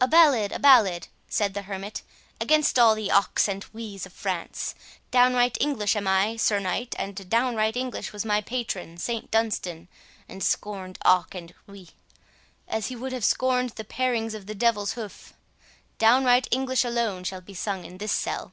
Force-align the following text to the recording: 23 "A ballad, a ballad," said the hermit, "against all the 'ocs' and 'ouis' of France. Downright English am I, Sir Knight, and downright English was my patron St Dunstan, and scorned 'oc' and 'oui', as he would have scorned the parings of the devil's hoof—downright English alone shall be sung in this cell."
23 0.00 0.04
"A 0.04 0.08
ballad, 0.10 0.52
a 0.52 0.58
ballad," 0.58 1.08
said 1.30 1.54
the 1.54 1.62
hermit, 1.62 2.02
"against 2.42 2.78
all 2.78 2.94
the 2.94 3.10
'ocs' 3.10 3.48
and 3.48 3.64
'ouis' 3.72 4.04
of 4.04 4.12
France. 4.12 4.74
Downright 5.10 5.56
English 5.62 5.96
am 5.96 6.06
I, 6.06 6.36
Sir 6.36 6.58
Knight, 6.60 6.94
and 6.98 7.26
downright 7.30 7.74
English 7.74 8.12
was 8.12 8.22
my 8.26 8.42
patron 8.42 8.98
St 8.98 9.30
Dunstan, 9.30 9.88
and 10.28 10.42
scorned 10.44 10.98
'oc' 11.06 11.34
and 11.34 11.54
'oui', 11.70 11.88
as 12.68 12.88
he 12.88 12.96
would 12.96 13.12
have 13.14 13.24
scorned 13.24 13.70
the 13.70 13.84
parings 13.84 14.34
of 14.34 14.44
the 14.44 14.54
devil's 14.54 14.92
hoof—downright 14.92 16.48
English 16.50 16.84
alone 16.84 17.24
shall 17.24 17.40
be 17.40 17.54
sung 17.54 17.86
in 17.86 17.96
this 17.96 18.12
cell." 18.12 18.52